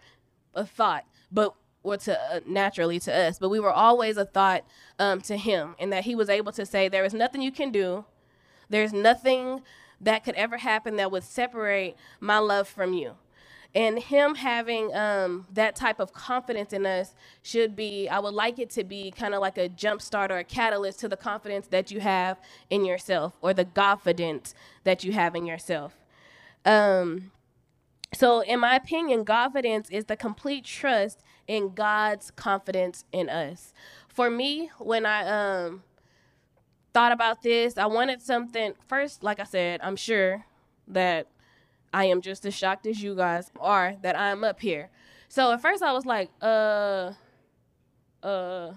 a 0.54 0.64
thought, 0.64 1.04
but 1.30 1.54
or 1.82 1.98
to 1.98 2.18
uh, 2.18 2.40
naturally 2.46 2.98
to 2.98 3.14
us, 3.14 3.38
but 3.38 3.50
we 3.50 3.60
were 3.60 3.72
always 3.72 4.16
a 4.16 4.24
thought 4.24 4.64
um, 4.98 5.20
to 5.20 5.36
him, 5.36 5.76
and 5.78 5.92
that 5.92 6.04
he 6.04 6.14
was 6.14 6.28
able 6.28 6.52
to 6.52 6.64
say, 6.64 6.88
"There 6.88 7.04
is 7.04 7.14
nothing 7.14 7.42
you 7.42 7.52
can 7.52 7.70
do. 7.70 8.04
There's 8.68 8.92
nothing 8.92 9.62
that 10.00 10.24
could 10.24 10.34
ever 10.34 10.56
happen 10.56 10.96
that 10.96 11.10
would 11.10 11.24
separate 11.24 11.96
my 12.20 12.38
love 12.38 12.68
from 12.68 12.94
you." 12.94 13.16
And 13.74 13.98
him 13.98 14.36
having 14.36 14.94
um, 14.94 15.46
that 15.52 15.74
type 15.74 15.98
of 15.98 16.12
confidence 16.12 16.72
in 16.72 16.86
us 16.86 17.14
should 17.42 17.74
be, 17.74 18.08
I 18.08 18.20
would 18.20 18.32
like 18.32 18.60
it 18.60 18.70
to 18.70 18.84
be 18.84 19.10
kind 19.10 19.34
of 19.34 19.40
like 19.40 19.58
a 19.58 19.68
jump 19.68 20.00
start 20.00 20.30
or 20.30 20.38
a 20.38 20.44
catalyst 20.44 21.00
to 21.00 21.08
the 21.08 21.16
confidence 21.16 21.66
that 21.68 21.90
you 21.90 21.98
have 21.98 22.38
in 22.70 22.84
yourself 22.84 23.36
or 23.42 23.52
the 23.52 23.64
confidence 23.64 24.54
that 24.84 25.02
you 25.02 25.12
have 25.12 25.34
in 25.34 25.44
yourself. 25.44 25.96
Um, 26.64 27.32
So, 28.14 28.40
in 28.40 28.60
my 28.60 28.76
opinion, 28.76 29.24
confidence 29.24 29.90
is 29.90 30.04
the 30.04 30.16
complete 30.16 30.64
trust 30.64 31.22
in 31.46 31.74
God's 31.74 32.30
confidence 32.30 33.04
in 33.12 33.28
us. 33.28 33.72
For 34.08 34.30
me, 34.30 34.70
when 34.78 35.04
I 35.04 35.26
um 35.28 35.82
thought 36.92 37.12
about 37.12 37.42
this, 37.42 37.76
I 37.76 37.86
wanted 37.86 38.22
something 38.22 38.74
first, 38.88 39.24
like 39.24 39.40
I 39.40 39.44
said, 39.44 39.80
I'm 39.82 39.96
sure 39.96 40.46
that 40.86 41.26
I 41.92 42.06
am 42.06 42.20
just 42.20 42.46
as 42.46 42.54
shocked 42.54 42.86
as 42.86 43.02
you 43.02 43.16
guys 43.16 43.50
are 43.60 43.96
that 44.02 44.18
I'm 44.18 44.44
up 44.44 44.60
here. 44.60 44.90
So 45.28 45.52
at 45.52 45.60
first 45.60 45.82
I 45.82 45.92
was 45.92 46.06
like, 46.06 46.30
uh 46.40 47.12
uh 48.22 48.72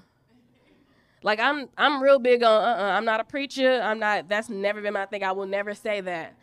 like 1.21 1.39
I'm 1.39 1.69
I'm 1.77 2.01
real 2.01 2.19
big 2.19 2.43
on 2.43 2.63
uh 2.63 2.65
uh-uh, 2.65 2.97
I'm 2.97 3.05
not 3.05 3.19
a 3.19 3.23
preacher. 3.23 3.81
I'm 3.83 3.99
not 3.99 4.27
that's 4.27 4.49
never 4.49 4.81
been 4.81 4.93
my 4.93 5.05
thing. 5.05 5.23
I 5.23 5.31
will 5.31 5.45
never 5.45 5.75
say 5.75 6.01
that. 6.01 6.33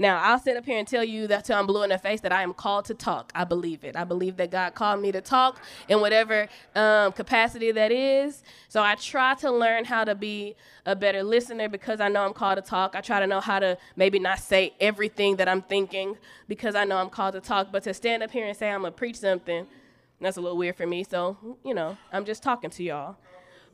Now, 0.00 0.18
I'll 0.22 0.38
sit 0.38 0.56
up 0.56 0.64
here 0.64 0.78
and 0.78 0.88
tell 0.88 1.04
you 1.04 1.26
that 1.26 1.44
till 1.44 1.58
I'm 1.58 1.66
blue 1.66 1.82
in 1.82 1.90
the 1.90 1.98
face 1.98 2.22
that 2.22 2.32
I 2.32 2.42
am 2.42 2.54
called 2.54 2.86
to 2.86 2.94
talk. 2.94 3.30
I 3.34 3.44
believe 3.44 3.84
it. 3.84 3.96
I 3.96 4.04
believe 4.04 4.38
that 4.38 4.50
God 4.50 4.74
called 4.74 5.02
me 5.02 5.12
to 5.12 5.20
talk 5.20 5.60
in 5.90 6.00
whatever 6.00 6.48
um, 6.74 7.12
capacity 7.12 7.70
that 7.72 7.92
is. 7.92 8.42
So 8.68 8.82
I 8.82 8.94
try 8.94 9.34
to 9.34 9.50
learn 9.50 9.84
how 9.84 10.04
to 10.04 10.14
be 10.14 10.56
a 10.86 10.96
better 10.96 11.22
listener 11.22 11.68
because 11.68 12.00
I 12.00 12.08
know 12.08 12.24
I'm 12.24 12.32
called 12.32 12.56
to 12.56 12.62
talk. 12.62 12.94
I 12.96 13.02
try 13.02 13.20
to 13.20 13.26
know 13.26 13.40
how 13.40 13.58
to 13.58 13.76
maybe 13.94 14.18
not 14.18 14.38
say 14.38 14.72
everything 14.80 15.36
that 15.36 15.50
I'm 15.50 15.60
thinking 15.60 16.16
because 16.48 16.74
I 16.74 16.84
know 16.86 16.96
I'm 16.96 17.10
called 17.10 17.34
to 17.34 17.40
talk. 17.42 17.70
But 17.70 17.82
to 17.82 17.92
stand 17.92 18.22
up 18.22 18.30
here 18.30 18.46
and 18.46 18.56
say 18.56 18.70
I'm 18.70 18.80
going 18.80 18.94
to 18.94 18.96
preach 18.96 19.16
something, 19.16 19.66
that's 20.18 20.38
a 20.38 20.40
little 20.40 20.56
weird 20.56 20.76
for 20.76 20.86
me. 20.86 21.04
So, 21.04 21.36
you 21.62 21.74
know, 21.74 21.98
I'm 22.10 22.24
just 22.24 22.42
talking 22.42 22.70
to 22.70 22.82
y'all. 22.82 23.16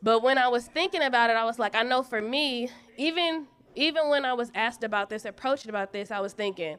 But 0.02 0.24
when 0.24 0.38
I 0.38 0.48
was 0.48 0.66
thinking 0.66 1.02
about 1.02 1.30
it, 1.30 1.36
I 1.36 1.44
was 1.44 1.60
like, 1.60 1.76
I 1.76 1.84
know 1.84 2.02
for 2.02 2.20
me, 2.20 2.68
even 2.96 3.46
even 3.76 4.08
when 4.08 4.24
I 4.24 4.32
was 4.32 4.50
asked 4.54 4.82
about 4.82 5.10
this, 5.10 5.24
approached 5.24 5.66
about 5.66 5.92
this, 5.92 6.10
I 6.10 6.20
was 6.20 6.32
thinking, 6.32 6.78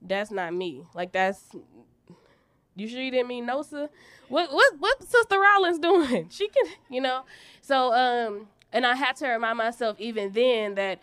that's 0.00 0.30
not 0.30 0.54
me. 0.54 0.84
Like 0.94 1.12
that's 1.12 1.54
you 2.74 2.88
sure 2.88 3.00
you 3.00 3.10
didn't 3.10 3.28
mean 3.28 3.46
Nosa? 3.46 3.88
What 4.28 4.52
what 4.52 4.74
what 4.78 5.02
Sister 5.02 5.38
Rollins 5.38 5.78
doing? 5.78 6.28
She 6.30 6.48
can 6.48 6.64
you 6.90 7.00
know. 7.00 7.24
So 7.60 7.92
um 7.92 8.48
and 8.72 8.86
I 8.86 8.94
had 8.94 9.16
to 9.16 9.28
remind 9.28 9.58
myself 9.58 10.00
even 10.00 10.32
then 10.32 10.74
that 10.74 11.00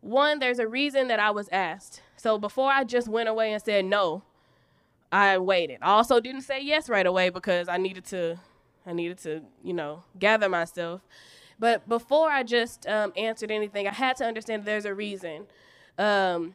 one, 0.00 0.38
there's 0.38 0.58
a 0.58 0.68
reason 0.68 1.08
that 1.08 1.18
I 1.18 1.30
was 1.30 1.48
asked. 1.50 2.02
So 2.16 2.38
before 2.38 2.70
I 2.70 2.84
just 2.84 3.08
went 3.08 3.28
away 3.28 3.52
and 3.52 3.62
said 3.62 3.84
no, 3.84 4.22
I 5.12 5.38
waited. 5.38 5.78
I 5.82 5.90
also 5.92 6.20
didn't 6.20 6.42
say 6.42 6.60
yes 6.60 6.88
right 6.88 7.06
away 7.06 7.30
because 7.30 7.68
I 7.68 7.76
needed 7.76 8.04
to 8.06 8.38
I 8.86 8.92
needed 8.92 9.18
to, 9.18 9.42
you 9.62 9.72
know, 9.72 10.04
gather 10.18 10.48
myself. 10.48 11.02
But 11.58 11.88
before 11.88 12.30
I 12.30 12.42
just 12.42 12.86
um, 12.86 13.12
answered 13.16 13.50
anything, 13.50 13.86
I 13.86 13.92
had 13.92 14.16
to 14.16 14.24
understand 14.24 14.64
there's 14.64 14.84
a 14.84 14.94
reason. 14.94 15.46
Um, 15.98 16.54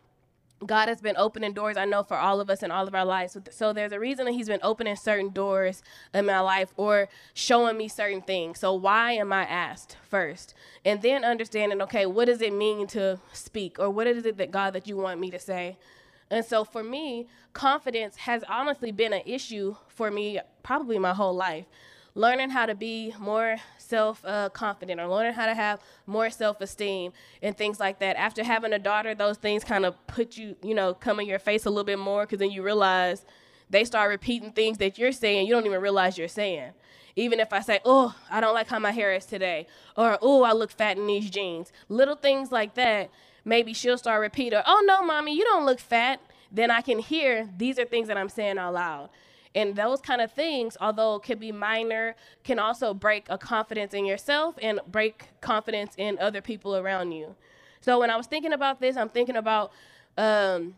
God 0.66 0.90
has 0.90 1.00
been 1.00 1.16
opening 1.18 1.54
doors, 1.54 1.78
I 1.78 1.86
know, 1.86 2.04
for 2.04 2.18
all 2.18 2.42
of 2.42 2.50
us 2.50 2.64
in 2.64 2.72
all 2.72 2.88
of 2.88 2.94
our 2.94 3.06
lives. 3.06 3.34
So, 3.34 3.42
so, 3.50 3.74
there's 3.74 3.94
a 3.94 4.00
reason 4.00 4.26
that 4.26 4.34
He's 4.34 4.48
been 4.48 4.60
opening 4.62 4.96
certain 4.96 5.30
doors 5.30 5.82
in 6.14 6.26
my 6.26 6.42
life 6.42 6.74
or 6.76 7.08
showing 7.34 7.78
me 7.78 7.88
certain 7.88 8.22
things. 8.22 8.60
So, 8.60 8.74
why 8.74 9.14
am 9.14 9.32
I 9.32 9.44
asked 9.44 9.96
first? 10.10 10.54
And 10.84 11.02
then 11.02 11.24
understanding, 11.24 11.82
okay, 11.84 12.06
what 12.06 12.26
does 12.26 12.42
it 12.42 12.54
mean 12.54 12.88
to 12.88 13.20
speak? 13.32 13.80
Or 13.80 13.90
what 13.90 14.08
is 14.08 14.26
it 14.26 14.38
that 14.38 14.52
God 14.52 14.74
that 14.74 14.88
you 14.88 14.98
want 14.98 15.20
me 15.20 15.32
to 15.32 15.40
say? 15.40 15.78
And 16.30 16.44
so, 16.44 16.64
for 16.66 16.84
me, 16.84 17.28
confidence 17.54 18.18
has 18.18 18.44
honestly 18.50 18.92
been 18.92 19.14
an 19.14 19.24
issue 19.26 19.78
for 19.88 20.12
me 20.12 20.40
probably 20.62 21.00
my 21.00 21.14
whole 21.14 21.36
life 21.36 21.66
learning 22.16 22.50
how 22.50 22.66
to 22.66 22.76
be 22.76 23.14
more 23.20 23.58
self 23.78 24.24
uh, 24.26 24.50
confident 24.50 25.00
or 25.00 25.08
learning 25.08 25.34
how 25.34 25.46
to 25.46 25.54
have 25.54 25.80
more 26.06 26.30
self 26.30 26.62
esteem 26.62 27.12
and 27.42 27.58
things 27.58 27.80
like 27.80 28.00
that. 28.00 28.16
After 28.16 28.44
having 28.44 28.74
a 28.74 28.80
daughter, 28.80 29.16
those 29.16 29.38
things 29.38 29.64
kind 29.64 29.86
of 29.86 29.96
put 30.08 30.38
you, 30.38 30.56
you 30.64 30.74
know, 30.74 30.94
come 30.94 31.20
in 31.20 31.28
your 31.28 31.40
face 31.40 31.66
a 31.66 31.70
little 31.70 31.84
bit 31.84 32.00
more 32.00 32.24
because 32.24 32.40
then 32.40 32.52
you 32.52 32.64
realize 32.64 33.26
they 33.70 33.84
start 33.84 34.10
repeating 34.10 34.52
things 34.52 34.78
that 34.80 34.98
you're 34.98 35.12
saying 35.12 35.48
you 35.48 35.54
don't 35.54 35.66
even 35.66 35.82
realize 35.82 36.18
you're 36.18 36.28
saying. 36.28 36.72
Even 37.16 37.40
if 37.40 37.52
I 37.52 37.60
say, 37.60 37.80
oh, 37.84 38.16
I 38.30 38.40
don't 38.40 38.54
like 38.54 38.68
how 38.68 38.80
my 38.80 38.92
hair 38.92 39.14
is 39.14 39.26
today, 39.26 39.68
or 39.98 40.18
oh, 40.22 40.44
I 40.44 40.54
look 40.54 40.72
fat 40.72 40.98
in 40.98 41.06
these 41.06 41.30
jeans, 41.30 41.72
little 41.90 42.16
things 42.16 42.52
like 42.52 42.76
that, 42.76 43.10
maybe 43.44 43.74
she'll 43.74 43.98
start 43.98 44.22
repeating, 44.22 44.62
oh, 44.66 44.84
no, 44.86 45.04
mommy, 45.04 45.36
you 45.36 45.44
don't 45.44 45.66
look 45.66 45.80
fat. 45.80 46.22
Then 46.52 46.72
I 46.72 46.82
can 46.82 47.00
hear 47.00 47.50
these 47.58 47.78
are 47.78 47.86
things 47.86 48.08
that 48.08 48.18
I'm 48.18 48.30
saying 48.30 48.58
out 48.58 48.74
loud. 48.74 49.10
And 49.56 49.76
those 49.76 50.00
kind 50.00 50.22
of 50.22 50.32
things, 50.32 50.78
although 50.80 51.20
can 51.20 51.40
be 51.40 51.52
minor, 51.52 52.16
can 52.44 52.60
also 52.60 52.94
break 52.94 53.26
a 53.30 53.38
confidence 53.38 53.94
in 53.94 54.06
yourself 54.06 54.56
and 54.62 54.80
break 54.88 55.30
confidence 55.42 55.94
in 55.98 56.20
other 56.20 56.42
people 56.42 56.76
around 56.76 57.12
you. 57.12 57.36
So 57.82 58.00
when 58.00 58.10
I 58.10 58.18
was 58.18 58.28
thinking 58.28 58.54
about 58.54 58.80
this, 58.80 58.96
I'm 58.96 59.10
thinking 59.10 59.36
about 59.36 59.72
um, 60.18 60.76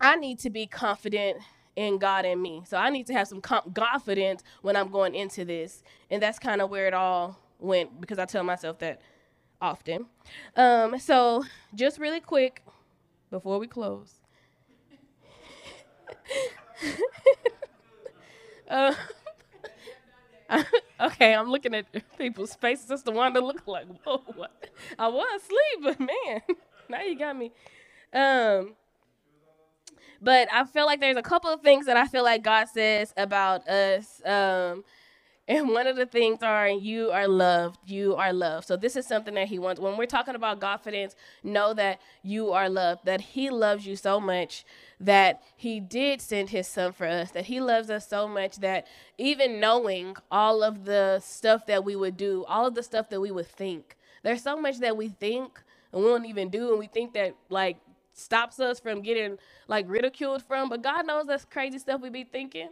I 0.00 0.16
need 0.16 0.38
to 0.40 0.50
be 0.50 0.66
confident 0.66 1.38
in 1.76 1.98
God 1.98 2.24
and 2.24 2.42
me. 2.42 2.62
So 2.66 2.76
I 2.76 2.90
need 2.90 3.06
to 3.06 3.14
have 3.14 3.28
some 3.28 3.40
confidence 3.40 4.42
when 4.60 4.76
I'm 4.76 4.90
going 4.90 5.14
into 5.14 5.44
this. 5.44 5.82
And 6.10 6.22
that's 6.22 6.38
kind 6.38 6.60
of 6.60 6.68
where 6.68 6.86
it 6.86 6.94
all 6.94 7.38
went 7.58 8.00
because 8.00 8.18
I 8.18 8.26
tell 8.26 8.44
myself 8.44 8.78
that 8.80 9.00
often. 9.60 10.06
Um, 10.56 10.98
so 10.98 11.44
just 11.74 11.98
really 11.98 12.20
quick 12.20 12.62
before 13.30 13.58
we 13.58 13.66
close. 13.66 14.20
Uh, 18.72 18.94
okay, 21.00 21.34
I'm 21.34 21.50
looking 21.50 21.74
at 21.74 21.84
people's 22.16 22.54
faces. 22.54 22.86
That's 22.86 23.02
the 23.02 23.10
one 23.10 23.34
that 23.34 23.42
look 23.42 23.66
like, 23.66 23.86
whoa, 24.02 24.22
what? 24.34 24.70
I 24.98 25.08
was 25.08 25.42
asleep, 25.42 25.98
but 25.98 26.00
man, 26.26 26.40
now 26.88 27.02
you 27.02 27.18
got 27.18 27.36
me. 27.36 27.52
Um, 28.14 28.72
but 30.22 30.48
I 30.50 30.64
feel 30.64 30.86
like 30.86 31.00
there's 31.00 31.18
a 31.18 31.22
couple 31.22 31.50
of 31.50 31.60
things 31.60 31.84
that 31.84 31.98
I 31.98 32.06
feel 32.06 32.22
like 32.22 32.42
God 32.42 32.66
says 32.68 33.12
about 33.18 33.68
us. 33.68 34.22
Um, 34.24 34.84
and 35.58 35.68
one 35.68 35.86
of 35.86 35.96
the 35.96 36.06
things 36.06 36.42
are 36.42 36.68
you 36.68 37.10
are 37.10 37.28
loved. 37.28 37.78
You 37.86 38.14
are 38.16 38.32
loved. 38.32 38.66
So 38.66 38.76
this 38.76 38.96
is 38.96 39.06
something 39.06 39.34
that 39.34 39.48
he 39.48 39.58
wants. 39.58 39.80
When 39.80 39.96
we're 39.96 40.06
talking 40.06 40.34
about 40.34 40.60
confidence, 40.60 41.14
know 41.42 41.74
that 41.74 42.00
you 42.22 42.52
are 42.52 42.68
loved, 42.68 43.04
that 43.04 43.20
he 43.20 43.50
loves 43.50 43.86
you 43.86 43.96
so 43.96 44.18
much 44.18 44.64
that 44.98 45.42
he 45.56 45.80
did 45.80 46.20
send 46.20 46.50
his 46.50 46.66
son 46.66 46.92
for 46.92 47.06
us, 47.06 47.32
that 47.32 47.46
he 47.46 47.60
loves 47.60 47.90
us 47.90 48.08
so 48.08 48.28
much 48.28 48.56
that 48.60 48.86
even 49.18 49.60
knowing 49.60 50.16
all 50.30 50.62
of 50.62 50.84
the 50.84 51.20
stuff 51.20 51.66
that 51.66 51.84
we 51.84 51.96
would 51.96 52.16
do, 52.16 52.44
all 52.46 52.66
of 52.66 52.74
the 52.74 52.82
stuff 52.82 53.08
that 53.10 53.20
we 53.20 53.30
would 53.30 53.48
think, 53.48 53.96
there's 54.22 54.42
so 54.42 54.56
much 54.56 54.78
that 54.78 54.96
we 54.96 55.08
think 55.08 55.60
and 55.92 56.02
we 56.02 56.08
don't 56.08 56.24
even 56.26 56.48
do, 56.48 56.70
and 56.70 56.78
we 56.78 56.86
think 56.86 57.12
that 57.12 57.34
like 57.50 57.76
stops 58.14 58.60
us 58.60 58.80
from 58.80 59.02
getting 59.02 59.38
like 59.68 59.84
ridiculed 59.88 60.42
from, 60.42 60.68
but 60.68 60.82
God 60.82 61.06
knows 61.06 61.26
that's 61.26 61.44
crazy 61.44 61.78
stuff 61.78 62.00
we 62.00 62.10
be 62.10 62.24
thinking. 62.24 62.70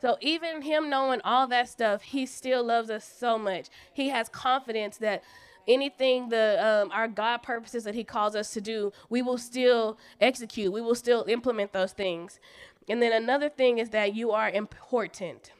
So 0.00 0.16
even 0.20 0.62
him 0.62 0.88
knowing 0.88 1.20
all 1.24 1.46
that 1.48 1.68
stuff, 1.68 2.02
he 2.02 2.26
still 2.26 2.64
loves 2.64 2.90
us 2.90 3.04
so 3.04 3.38
much. 3.38 3.68
He 3.92 4.08
has 4.08 4.28
confidence 4.28 4.96
that 4.98 5.22
anything 5.68 6.28
the 6.28 6.58
um, 6.64 6.90
our 6.92 7.08
God 7.08 7.38
purposes 7.38 7.84
that 7.84 7.94
He 7.94 8.04
calls 8.04 8.34
us 8.34 8.52
to 8.54 8.60
do, 8.60 8.92
we 9.08 9.22
will 9.22 9.38
still 9.38 9.98
execute. 10.20 10.72
We 10.72 10.80
will 10.80 10.94
still 10.94 11.24
implement 11.28 11.72
those 11.72 11.92
things. 11.92 12.40
And 12.88 13.00
then 13.00 13.12
another 13.12 13.48
thing 13.48 13.78
is 13.78 13.90
that 13.90 14.14
you 14.14 14.32
are 14.32 14.50
important. 14.50 15.52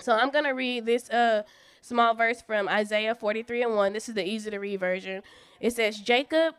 So 0.00 0.12
I'm 0.12 0.30
gonna 0.30 0.54
read 0.54 0.86
this 0.86 1.10
uh, 1.10 1.42
small 1.80 2.14
verse 2.14 2.42
from 2.42 2.68
Isaiah 2.68 3.14
43 3.14 3.62
and 3.62 3.74
1. 3.74 3.92
This 3.92 4.08
is 4.08 4.14
the 4.14 4.26
easy 4.26 4.50
to 4.50 4.58
read 4.58 4.80
version. 4.80 5.22
It 5.60 5.74
says, 5.74 5.98
Jacob, 6.00 6.54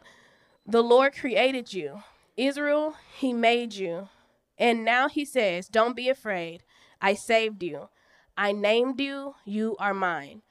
the 0.66 0.84
Lord 0.84 1.16
created 1.16 1.74
you. 1.74 2.04
Israel, 2.38 2.96
He 3.18 3.34
made 3.34 3.74
you. 3.74 4.10
And 4.58 4.86
now 4.86 5.08
He 5.10 5.26
says, 5.26 5.68
Don't 5.68 5.96
be 5.96 6.10
afraid. 6.10 6.64
I 7.02 7.14
saved 7.16 7.64
you. 7.64 7.90
I 8.38 8.52
named 8.52 9.00
you. 9.00 9.36
You 9.46 9.76
are 9.80 9.94
mine. 9.94 10.42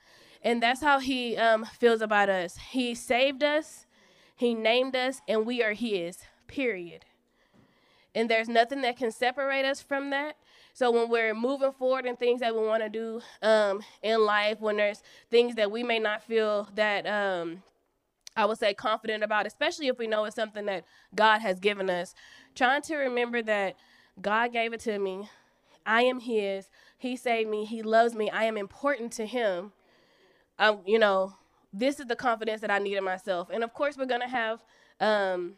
And 0.42 0.62
that's 0.62 0.82
how 0.82 0.98
he 0.98 1.36
um, 1.36 1.64
feels 1.64 2.00
about 2.00 2.28
us. 2.28 2.56
He 2.70 2.94
saved 2.94 3.42
us, 3.42 3.86
he 4.34 4.54
named 4.54 4.96
us, 4.96 5.20
and 5.28 5.44
we 5.44 5.62
are 5.62 5.74
his, 5.74 6.18
period. 6.46 7.04
And 8.14 8.28
there's 8.28 8.48
nothing 8.48 8.80
that 8.82 8.96
can 8.96 9.12
separate 9.12 9.64
us 9.64 9.80
from 9.80 10.10
that. 10.10 10.36
So 10.72 10.90
when 10.90 11.10
we're 11.10 11.34
moving 11.34 11.72
forward 11.72 12.06
and 12.06 12.18
things 12.18 12.40
that 12.40 12.54
we 12.54 12.66
want 12.66 12.82
to 12.82 12.88
do 12.88 13.20
um, 13.42 13.82
in 14.02 14.24
life, 14.24 14.60
when 14.60 14.78
there's 14.78 15.02
things 15.30 15.56
that 15.56 15.70
we 15.70 15.82
may 15.82 15.98
not 15.98 16.22
feel 16.22 16.68
that 16.74 17.06
um, 17.06 17.62
I 18.34 18.46
would 18.46 18.58
say 18.58 18.72
confident 18.72 19.22
about, 19.22 19.46
especially 19.46 19.88
if 19.88 19.98
we 19.98 20.06
know 20.06 20.24
it's 20.24 20.36
something 20.36 20.64
that 20.66 20.84
God 21.14 21.40
has 21.40 21.60
given 21.60 21.90
us, 21.90 22.14
trying 22.54 22.82
to 22.82 22.96
remember 22.96 23.42
that 23.42 23.76
God 24.20 24.52
gave 24.52 24.72
it 24.72 24.80
to 24.80 24.98
me. 24.98 25.28
I 25.90 26.02
am 26.02 26.20
His. 26.20 26.70
He 26.96 27.16
saved 27.16 27.50
me. 27.50 27.64
He 27.64 27.82
loves 27.82 28.14
me. 28.14 28.30
I 28.30 28.44
am 28.44 28.56
important 28.56 29.12
to 29.14 29.26
Him. 29.26 29.72
I'm, 30.56 30.78
you 30.86 31.00
know, 31.00 31.34
this 31.72 31.98
is 31.98 32.06
the 32.06 32.14
confidence 32.14 32.60
that 32.60 32.70
I 32.70 32.78
need 32.78 32.96
in 32.96 33.02
myself. 33.02 33.48
And 33.52 33.64
of 33.64 33.74
course, 33.74 33.98
we're 33.98 34.06
gonna 34.06 34.28
have 34.28 34.62
um, 35.00 35.54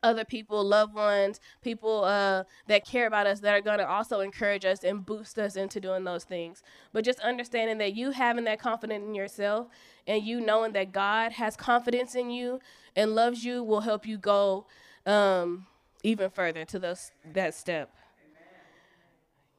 other 0.00 0.24
people, 0.24 0.62
loved 0.64 0.94
ones, 0.94 1.40
people 1.60 2.04
uh, 2.04 2.44
that 2.68 2.86
care 2.86 3.08
about 3.08 3.26
us 3.26 3.40
that 3.40 3.52
are 3.52 3.60
gonna 3.60 3.84
also 3.84 4.20
encourage 4.20 4.64
us 4.64 4.84
and 4.84 5.04
boost 5.04 5.40
us 5.40 5.56
into 5.56 5.80
doing 5.80 6.04
those 6.04 6.22
things. 6.22 6.62
But 6.92 7.04
just 7.04 7.18
understanding 7.18 7.78
that 7.78 7.94
you 7.96 8.12
having 8.12 8.44
that 8.44 8.60
confidence 8.60 9.04
in 9.04 9.14
yourself 9.16 9.66
and 10.06 10.22
you 10.22 10.40
knowing 10.40 10.72
that 10.74 10.92
God 10.92 11.32
has 11.32 11.56
confidence 11.56 12.14
in 12.14 12.30
you 12.30 12.60
and 12.94 13.16
loves 13.16 13.44
you 13.44 13.64
will 13.64 13.80
help 13.80 14.06
you 14.06 14.18
go 14.18 14.66
um, 15.04 15.66
even 16.04 16.30
further 16.30 16.64
to 16.66 16.78
those 16.78 17.10
that 17.32 17.54
step. 17.54 17.90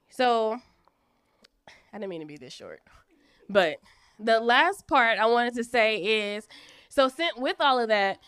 So 0.10 0.60
I 1.94 1.98
didn't 1.98 2.10
mean 2.10 2.22
to 2.22 2.28
be 2.28 2.38
this 2.38 2.54
short. 2.54 2.82
But 3.50 3.78
the 4.20 4.40
last 4.40 4.88
part 4.88 5.18
I 5.18 5.26
wanted 5.26 5.56
to 5.56 5.64
say 5.64 5.98
is 6.36 6.48
so 6.90 7.08
sent 7.08 7.40
with 7.40 7.58
all 7.60 7.80
of 7.80 7.88
that, 7.90 8.20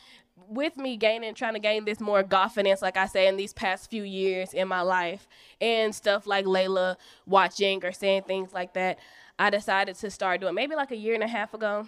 with 0.47 0.77
me 0.77 0.97
gaining 0.97 1.33
trying 1.35 1.53
to 1.53 1.59
gain 1.59 1.85
this 1.85 1.99
more 1.99 2.23
confidence, 2.23 2.81
like 2.81 2.97
I 2.97 3.05
say, 3.05 3.27
in 3.27 3.37
these 3.37 3.53
past 3.53 3.89
few 3.89 4.03
years 4.03 4.53
in 4.53 4.67
my 4.67 4.81
life 4.81 5.27
and 5.59 5.93
stuff 5.93 6.25
like 6.25 6.45
Layla 6.45 6.95
watching 7.25 7.83
or 7.83 7.91
saying 7.91 8.23
things 8.23 8.53
like 8.53 8.73
that, 8.73 8.99
I 9.37 9.49
decided 9.49 9.95
to 9.97 10.09
start 10.09 10.41
doing 10.41 10.55
maybe 10.55 10.75
like 10.75 10.91
a 10.91 10.95
year 10.95 11.13
and 11.13 11.23
a 11.23 11.27
half 11.27 11.53
ago, 11.53 11.87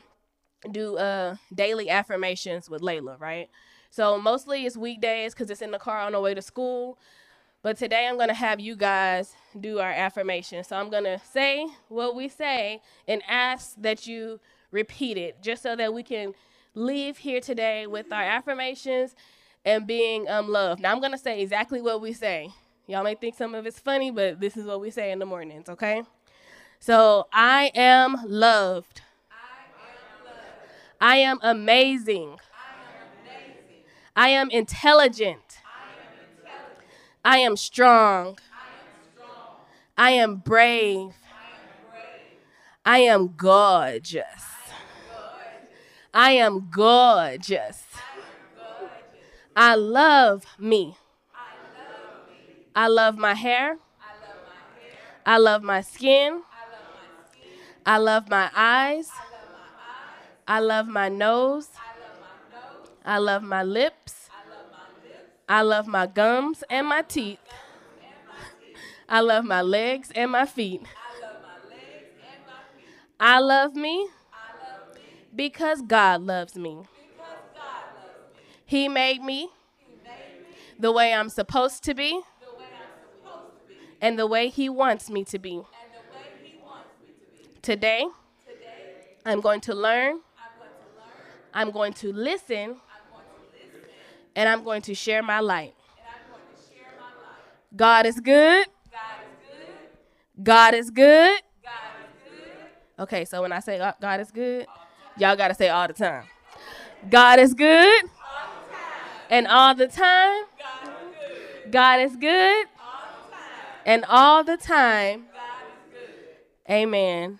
do 0.71 0.97
uh 0.97 1.35
daily 1.53 1.89
affirmations 1.89 2.69
with 2.69 2.81
Layla, 2.81 3.19
right? 3.19 3.49
So 3.89 4.19
mostly 4.19 4.65
it's 4.65 4.75
weekdays 4.75 5.33
because 5.33 5.49
it's 5.49 5.61
in 5.61 5.71
the 5.71 5.79
car 5.79 5.99
on 5.99 6.13
the 6.13 6.19
way 6.19 6.33
to 6.33 6.41
school. 6.41 6.97
But 7.63 7.77
today 7.77 8.07
I'm 8.07 8.17
going 8.17 8.27
to 8.27 8.33
have 8.33 8.59
you 8.59 8.75
guys 8.75 9.33
do 9.57 9.79
our 9.79 9.89
affirmation. 9.89 10.65
So 10.65 10.75
I'm 10.75 10.89
going 10.89 11.05
to 11.05 11.19
say 11.31 11.65
what 11.87 12.13
we 12.13 12.27
say 12.27 12.81
and 13.07 13.23
ask 13.25 13.75
that 13.77 14.05
you 14.05 14.41
repeat 14.69 15.17
it 15.17 15.41
just 15.41 15.63
so 15.63 15.73
that 15.77 15.93
we 15.93 16.03
can 16.03 16.33
leave 16.75 17.19
here 17.19 17.39
today 17.39 17.87
with 17.87 18.11
our 18.11 18.21
affirmations 18.21 19.15
and 19.63 19.87
being 19.87 20.27
um, 20.27 20.49
loved. 20.49 20.81
Now 20.81 20.91
I'm 20.91 20.99
going 20.99 21.13
to 21.13 21.17
say 21.17 21.41
exactly 21.41 21.81
what 21.81 22.01
we 22.01 22.11
say. 22.11 22.49
Y'all 22.85 23.03
may 23.03 23.15
think 23.15 23.35
some 23.35 23.55
of 23.55 23.65
it's 23.65 23.79
funny, 23.79 24.11
but 24.11 24.41
this 24.41 24.57
is 24.57 24.65
what 24.65 24.81
we 24.81 24.91
say 24.91 25.13
in 25.13 25.19
the 25.19 25.25
mornings, 25.25 25.69
okay? 25.69 26.03
So 26.81 27.27
I 27.31 27.71
am 27.75 28.17
loved. 28.25 29.01
I 30.99 31.17
am, 31.17 31.39
amazing. 31.41 32.39
I 34.17 34.29
am 34.29 34.49
intelligent. 34.49 35.42
I 37.25 37.37
am 37.37 37.55
strong. 37.55 38.37
I 39.97 40.11
am 40.11 40.37
brave. 40.37 41.13
I 42.85 42.97
am 42.99 43.33
gorgeous. 43.37 44.43
I 46.13 46.31
am 46.31 46.67
gorgeous. 46.69 47.83
I 49.55 49.75
love 49.75 50.43
me. 50.59 50.97
I 52.75 52.87
love 52.87 53.17
my 53.17 53.35
hair. 53.35 53.77
I 55.25 55.37
love 55.37 55.63
my 55.63 55.79
skin. 55.79 56.41
I 57.85 57.97
love 57.99 58.29
my 58.29 58.51
eyes. 58.53 59.09
I 60.45 60.59
love 60.59 60.87
my 60.87 61.07
nose. 61.07 61.69
I 63.05 63.17
love 63.17 63.43
my 63.43 63.63
lips. 63.63 64.22
I 65.47 65.61
love 65.61 65.87
my 65.87 66.07
gums 66.07 66.63
and 66.69 66.87
my 66.87 67.01
teeth. 67.01 67.39
I 69.09 69.19
love 69.19 69.45
my 69.45 69.61
legs 69.61 70.11
and 70.15 70.31
my 70.31 70.45
feet. 70.45 70.81
I 73.19 73.39
love 73.39 73.75
me 73.75 74.07
because 75.35 75.81
God 75.81 76.21
loves 76.21 76.55
me. 76.55 76.83
He 78.65 78.87
made 78.87 79.21
me 79.21 79.49
the 80.79 80.91
way 80.91 81.13
I'm 81.13 81.29
supposed 81.29 81.83
to 81.83 81.93
be 81.93 82.21
and 84.01 84.17
the 84.17 84.25
way 84.27 84.49
He 84.49 84.69
wants 84.69 85.09
me 85.09 85.23
to 85.25 85.39
be. 85.39 85.61
Today, 87.61 88.05
I'm 89.25 89.39
going 89.41 89.61
to 89.61 89.73
learn, 89.75 90.19
I'm 91.53 91.71
going 91.71 91.93
to 91.93 92.11
listen 92.11 92.77
and 94.35 94.49
I'm 94.49 94.63
going 94.63 94.81
to 94.83 94.95
share 94.95 95.21
my 95.21 95.39
light. 95.39 95.73
God 97.75 98.05
is 98.05 98.19
good. 98.19 98.67
God 100.41 100.73
is 100.73 100.89
good. 100.91 101.39
Okay, 102.99 103.25
so 103.25 103.41
when 103.41 103.51
I 103.51 103.59
say 103.59 103.79
uh, 103.79 103.93
God 103.99 104.19
is 104.19 104.31
good, 104.31 104.67
y'all 105.17 105.35
got 105.35 105.47
to 105.47 105.53
say 105.55 105.69
all 105.69 105.87
the 105.87 105.93
time. 105.93 106.25
God 107.09 107.39
is 107.39 107.53
good. 107.53 108.03
And 109.29 109.47
all 109.47 109.73
the 109.73 109.87
time. 109.87 110.43
God 111.71 111.99
is 112.01 112.15
good. 112.15 112.67
And 113.85 114.05
all 114.07 114.43
the 114.43 114.57
time. 114.57 115.25
Amen. 116.69 117.39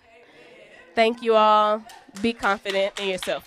Thank 0.94 1.22
you 1.22 1.34
all. 1.34 1.82
Be 2.20 2.32
confident 2.32 2.98
in 3.00 3.08
yourself. 3.08 3.46